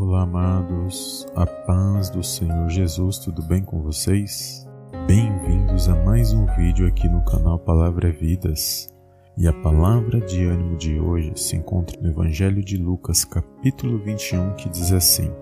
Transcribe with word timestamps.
Olá, 0.00 0.22
amados, 0.22 1.26
a 1.34 1.44
paz 1.44 2.08
do 2.08 2.22
Senhor 2.22 2.68
Jesus, 2.68 3.18
tudo 3.18 3.42
bem 3.42 3.64
com 3.64 3.82
vocês? 3.82 4.64
Bem-vindos 5.08 5.88
a 5.88 6.04
mais 6.04 6.32
um 6.32 6.46
vídeo 6.54 6.86
aqui 6.86 7.08
no 7.08 7.24
canal 7.24 7.58
Palavra 7.58 8.08
é 8.08 8.12
Vidas. 8.12 8.94
E 9.36 9.48
a 9.48 9.52
palavra 9.52 10.20
de 10.20 10.44
ânimo 10.44 10.76
de 10.76 11.00
hoje 11.00 11.32
se 11.34 11.56
encontra 11.56 12.00
no 12.00 12.10
Evangelho 12.10 12.64
de 12.64 12.76
Lucas, 12.76 13.24
capítulo 13.24 13.98
21, 13.98 14.54
que 14.54 14.68
diz 14.68 14.92
assim: 14.92 15.32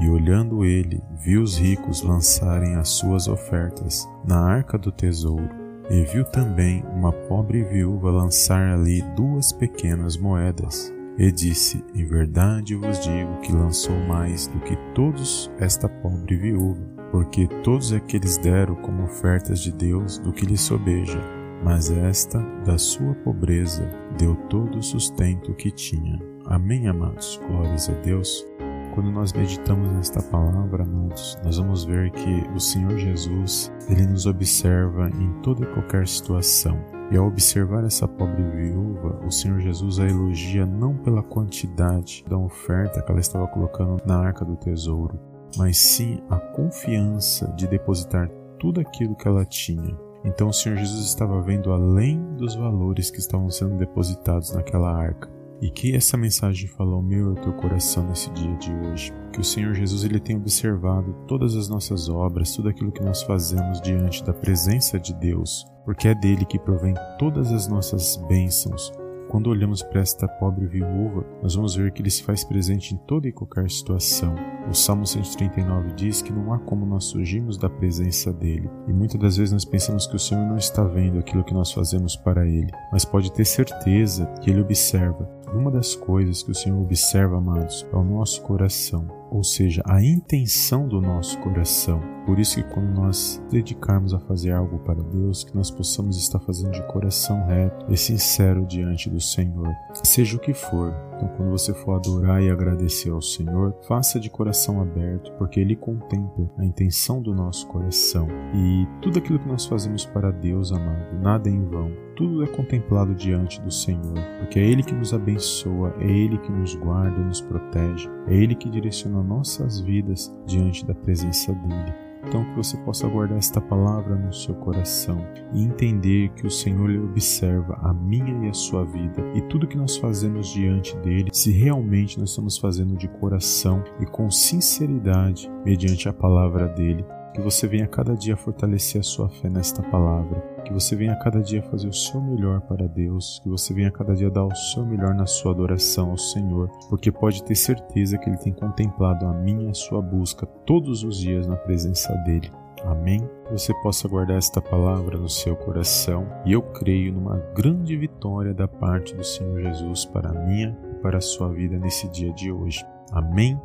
E 0.00 0.08
olhando 0.08 0.64
ele, 0.64 1.02
viu 1.22 1.42
os 1.42 1.58
ricos 1.58 2.00
lançarem 2.00 2.74
as 2.76 2.88
suas 2.88 3.28
ofertas 3.28 4.08
na 4.26 4.40
arca 4.40 4.78
do 4.78 4.90
tesouro, 4.90 5.50
e 5.90 6.00
viu 6.04 6.24
também 6.24 6.82
uma 6.94 7.12
pobre 7.12 7.62
viúva 7.64 8.10
lançar 8.10 8.72
ali 8.72 9.02
duas 9.14 9.52
pequenas 9.52 10.16
moedas 10.16 10.95
e 11.18 11.30
disse: 11.30 11.84
Em 11.94 12.04
verdade 12.04 12.74
vos 12.74 13.00
digo 13.00 13.40
que 13.40 13.52
lançou 13.52 13.96
mais 14.06 14.46
do 14.46 14.60
que 14.60 14.76
todos 14.94 15.50
esta 15.58 15.88
pobre 15.88 16.36
viúva, 16.36 16.82
porque 17.10 17.46
todos 17.62 17.92
aqueles 17.92 18.38
deram 18.38 18.74
como 18.76 19.04
ofertas 19.04 19.60
de 19.60 19.72
Deus 19.72 20.18
do 20.18 20.32
que 20.32 20.46
lhe 20.46 20.56
sobeja, 20.56 21.20
mas 21.64 21.90
esta, 21.90 22.38
da 22.64 22.78
sua 22.78 23.14
pobreza, 23.16 23.88
deu 24.18 24.36
todo 24.48 24.78
o 24.78 24.82
sustento 24.82 25.54
que 25.54 25.70
tinha. 25.70 26.20
Amém, 26.46 26.86
amados? 26.86 27.40
Glórias 27.48 27.88
a 27.88 27.92
Deus. 27.94 28.46
Quando 28.94 29.10
nós 29.10 29.32
meditamos 29.32 29.92
nesta 29.92 30.22
palavra, 30.22 30.82
amados, 30.82 31.36
nós 31.44 31.58
vamos 31.58 31.84
ver 31.84 32.10
que 32.12 32.44
o 32.54 32.58
Senhor 32.58 32.96
Jesus, 32.96 33.70
ele 33.90 34.06
nos 34.06 34.24
observa 34.24 35.10
em 35.10 35.30
toda 35.42 35.64
e 35.64 35.74
qualquer 35.74 36.08
situação. 36.08 36.95
E 37.10 37.16
ao 37.16 37.28
observar 37.28 37.84
essa 37.84 38.08
pobre 38.08 38.42
viúva, 38.42 39.20
o 39.24 39.30
Senhor 39.30 39.60
Jesus 39.60 40.00
a 40.00 40.08
elogia 40.08 40.66
não 40.66 40.96
pela 40.96 41.22
quantidade 41.22 42.24
da 42.28 42.36
oferta 42.36 43.00
que 43.00 43.10
ela 43.10 43.20
estava 43.20 43.46
colocando 43.46 44.02
na 44.04 44.18
arca 44.18 44.44
do 44.44 44.56
tesouro, 44.56 45.18
mas 45.56 45.78
sim 45.78 46.20
a 46.28 46.36
confiança 46.36 47.46
de 47.56 47.68
depositar 47.68 48.28
tudo 48.58 48.80
aquilo 48.80 49.14
que 49.14 49.28
ela 49.28 49.44
tinha. 49.44 49.96
Então 50.24 50.48
o 50.48 50.52
Senhor 50.52 50.76
Jesus 50.76 51.06
estava 51.06 51.40
vendo 51.40 51.72
além 51.72 52.20
dos 52.34 52.56
valores 52.56 53.08
que 53.08 53.20
estavam 53.20 53.48
sendo 53.50 53.76
depositados 53.76 54.52
naquela 54.52 54.90
arca. 54.92 55.30
E 55.62 55.70
que 55.70 55.96
essa 55.96 56.18
mensagem 56.18 56.68
fala 56.68 56.94
ao 56.94 57.02
meu 57.02 57.32
e 57.32 57.40
teu 57.40 57.52
coração 57.54 58.06
nesse 58.06 58.28
dia 58.32 58.54
de 58.56 58.70
hoje. 58.74 59.10
Que 59.32 59.40
o 59.40 59.44
Senhor 59.44 59.72
Jesus 59.72 60.04
ele 60.04 60.20
tem 60.20 60.36
observado 60.36 61.14
todas 61.26 61.54
as 61.54 61.68
nossas 61.68 62.10
obras, 62.10 62.54
tudo 62.54 62.68
aquilo 62.68 62.92
que 62.92 63.02
nós 63.02 63.22
fazemos 63.22 63.80
diante 63.80 64.22
da 64.22 64.34
presença 64.34 64.98
de 64.98 65.14
Deus, 65.14 65.64
porque 65.86 66.08
é 66.08 66.14
dele 66.14 66.44
que 66.44 66.58
provém 66.58 66.94
todas 67.16 67.52
as 67.52 67.68
nossas 67.68 68.16
bênçãos. 68.28 68.92
Quando 69.28 69.50
olhamos 69.50 69.82
para 69.82 70.00
esta 70.00 70.28
pobre 70.28 70.66
viúva, 70.66 71.24
nós 71.42 71.54
vamos 71.54 71.74
ver 71.74 71.92
que 71.92 72.02
ele 72.02 72.10
se 72.10 72.22
faz 72.22 72.44
presente 72.44 72.94
em 72.94 72.96
toda 72.96 73.26
e 73.28 73.32
qualquer 73.32 73.70
situação. 73.70 74.34
O 74.68 74.74
Salmo 74.74 75.06
139 75.06 75.92
diz 75.94 76.22
que 76.22 76.32
não 76.32 76.52
há 76.52 76.58
como 76.58 76.84
nós 76.86 77.10
fugirmos 77.10 77.56
da 77.56 77.68
presença 77.68 78.32
dele, 78.32 78.68
e 78.88 78.92
muitas 78.92 79.20
das 79.20 79.36
vezes 79.36 79.52
nós 79.52 79.64
pensamos 79.64 80.06
que 80.06 80.16
o 80.16 80.18
Senhor 80.18 80.44
não 80.46 80.56
está 80.56 80.84
vendo 80.84 81.18
aquilo 81.18 81.44
que 81.44 81.54
nós 81.54 81.72
fazemos 81.72 82.16
para 82.16 82.46
ele, 82.46 82.70
mas 82.92 83.04
pode 83.04 83.32
ter 83.32 83.44
certeza 83.44 84.26
que 84.40 84.50
ele 84.50 84.60
observa. 84.60 85.28
Uma 85.52 85.70
das 85.70 85.94
coisas 85.94 86.42
que 86.42 86.50
o 86.50 86.54
Senhor 86.54 86.80
observa, 86.80 87.36
amados, 87.36 87.86
é 87.92 87.96
o 87.96 88.04
nosso 88.04 88.42
coração, 88.42 89.06
ou 89.36 89.44
seja, 89.44 89.82
a 89.84 90.02
intenção 90.02 90.88
do 90.88 90.98
nosso 90.98 91.38
coração. 91.40 92.00
Por 92.24 92.38
isso 92.38 92.56
que 92.56 92.74
quando 92.74 92.88
nós 92.92 93.40
dedicarmos 93.50 94.14
a 94.14 94.18
fazer 94.18 94.50
algo 94.50 94.78
para 94.78 95.00
Deus, 95.02 95.44
que 95.44 95.54
nós 95.54 95.70
possamos 95.70 96.16
estar 96.16 96.40
fazendo 96.40 96.72
de 96.72 96.82
coração 96.88 97.46
reto 97.46 97.86
e 97.88 97.96
sincero 97.96 98.66
diante 98.66 99.10
do 99.10 99.20
Senhor, 99.20 99.68
seja 100.02 100.36
o 100.36 100.40
que 100.40 100.54
for. 100.54 100.92
Então, 101.14 101.28
quando 101.36 101.50
você 101.50 101.72
for 101.72 101.94
adorar 101.94 102.42
e 102.42 102.50
agradecer 102.50 103.10
ao 103.10 103.22
Senhor, 103.22 103.74
faça 103.86 104.18
de 104.18 104.28
coração 104.28 104.80
aberto, 104.80 105.32
porque 105.38 105.60
Ele 105.60 105.76
contempla 105.76 106.50
a 106.58 106.64
intenção 106.64 107.22
do 107.22 107.34
nosso 107.34 107.66
coração. 107.68 108.28
E 108.54 108.86
tudo 109.00 109.18
aquilo 109.18 109.38
que 109.38 109.48
nós 109.48 109.64
fazemos 109.64 110.04
para 110.04 110.30
Deus, 110.30 110.72
amado, 110.72 111.18
nada 111.22 111.48
é 111.48 111.52
em 111.52 111.64
vão. 111.64 111.90
Tudo 112.16 112.42
é 112.42 112.46
contemplado 112.46 113.14
diante 113.14 113.60
do 113.60 113.70
Senhor, 113.70 114.14
porque 114.40 114.58
é 114.58 114.64
Ele 114.64 114.82
que 114.82 114.94
nos 114.94 115.12
abençoa, 115.12 115.94
é 116.00 116.10
Ele 116.10 116.38
que 116.38 116.50
nos 116.50 116.74
guarda 116.74 117.22
nos 117.26 117.40
protege, 117.40 118.08
é 118.26 118.34
Ele 118.34 118.54
que 118.54 118.70
direciona 118.70 119.18
nossas 119.26 119.80
vidas 119.80 120.32
diante 120.46 120.86
da 120.86 120.94
presença 120.94 121.52
dEle. 121.52 122.06
Então, 122.26 122.44
que 122.44 122.56
você 122.56 122.76
possa 122.78 123.06
guardar 123.06 123.38
esta 123.38 123.60
palavra 123.60 124.16
no 124.16 124.32
seu 124.32 124.54
coração 124.56 125.24
e 125.52 125.62
entender 125.62 126.30
que 126.30 126.44
o 126.44 126.50
Senhor 126.50 126.90
lhe 126.90 126.98
observa 126.98 127.78
a 127.82 127.94
minha 127.94 128.44
e 128.44 128.48
a 128.48 128.52
sua 128.52 128.84
vida 128.84 129.22
e 129.34 129.40
tudo 129.42 129.66
que 129.66 129.76
nós 129.76 129.96
fazemos 129.96 130.48
diante 130.48 130.96
dele, 130.96 131.30
se 131.32 131.52
realmente 131.52 132.18
nós 132.18 132.30
estamos 132.30 132.58
fazendo 132.58 132.96
de 132.96 133.06
coração 133.06 133.84
e 134.00 134.06
com 134.06 134.28
sinceridade 134.28 135.48
mediante 135.64 136.08
a 136.08 136.12
palavra 136.12 136.66
dele 136.66 137.04
que 137.36 137.42
você 137.42 137.66
venha 137.66 137.86
cada 137.86 138.16
dia 138.16 138.34
fortalecer 138.34 139.02
a 139.02 139.04
sua 139.04 139.28
fé 139.28 139.50
nesta 139.50 139.82
palavra, 139.82 140.40
que 140.64 140.72
você 140.72 140.96
venha 140.96 141.14
cada 141.16 141.42
dia 141.42 141.62
fazer 141.64 141.86
o 141.86 141.92
seu 141.92 142.18
melhor 142.18 142.62
para 142.62 142.88
Deus, 142.88 143.38
que 143.42 143.48
você 143.50 143.74
venha 143.74 143.90
cada 143.90 144.14
dia 144.14 144.30
dar 144.30 144.46
o 144.46 144.56
seu 144.56 144.86
melhor 144.86 145.14
na 145.14 145.26
sua 145.26 145.52
adoração 145.52 146.12
ao 146.12 146.16
Senhor, 146.16 146.70
porque 146.88 147.12
pode 147.12 147.44
ter 147.44 147.54
certeza 147.54 148.16
que 148.16 148.30
Ele 148.30 148.38
tem 148.38 148.54
contemplado 148.54 149.26
a 149.26 149.34
minha 149.34 149.66
e 149.66 149.68
a 149.68 149.74
sua 149.74 150.00
busca 150.00 150.46
todos 150.46 151.04
os 151.04 151.18
dias 151.18 151.46
na 151.46 151.56
presença 151.56 152.10
dEle. 152.24 152.50
Amém? 152.86 153.20
Que 153.44 153.52
você 153.52 153.74
possa 153.82 154.08
guardar 154.08 154.38
esta 154.38 154.62
palavra 154.62 155.18
no 155.18 155.28
seu 155.28 155.54
coração 155.56 156.26
e 156.46 156.54
eu 156.54 156.62
creio 156.62 157.12
numa 157.12 157.36
grande 157.54 157.98
vitória 157.98 158.54
da 158.54 158.66
parte 158.66 159.14
do 159.14 159.24
Senhor 159.24 159.60
Jesus 159.60 160.06
para 160.06 160.30
a 160.30 160.46
minha 160.46 160.74
e 160.90 160.94
para 161.02 161.18
a 161.18 161.22
sua 161.22 161.50
vida 161.50 161.78
nesse 161.78 162.08
dia 162.08 162.32
de 162.32 162.50
hoje. 162.50 162.82
Amém? 163.12 163.60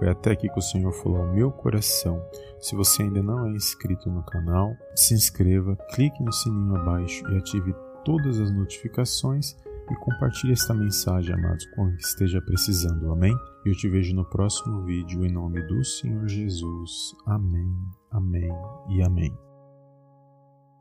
Foi 0.00 0.08
até 0.08 0.30
aqui 0.30 0.48
que 0.48 0.58
o 0.58 0.62
Senhor 0.62 0.90
falou 0.92 1.18
ao 1.18 1.30
meu 1.30 1.52
coração. 1.52 2.26
Se 2.58 2.74
você 2.74 3.02
ainda 3.02 3.22
não 3.22 3.46
é 3.46 3.50
inscrito 3.50 4.10
no 4.10 4.22
canal, 4.22 4.74
se 4.96 5.12
inscreva, 5.12 5.76
clique 5.94 6.22
no 6.22 6.32
sininho 6.32 6.74
abaixo 6.74 7.22
e 7.30 7.36
ative 7.36 7.74
todas 8.02 8.40
as 8.40 8.50
notificações 8.50 9.54
e 9.90 9.94
compartilhe 9.96 10.54
esta 10.54 10.72
mensagem, 10.72 11.34
amados, 11.34 11.66
com 11.76 11.86
quem 11.88 11.96
esteja 11.96 12.40
precisando. 12.40 13.12
Amém? 13.12 13.36
Eu 13.66 13.74
te 13.74 13.90
vejo 13.90 14.14
no 14.14 14.24
próximo 14.24 14.82
vídeo 14.86 15.22
em 15.22 15.30
nome 15.30 15.60
do 15.66 15.84
Senhor 15.84 16.26
Jesus. 16.26 17.14
Amém, 17.26 17.70
amém 18.10 18.50
e 18.88 19.02
amém. 19.02 19.49